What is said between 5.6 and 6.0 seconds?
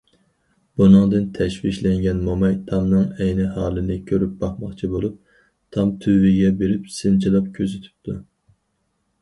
تام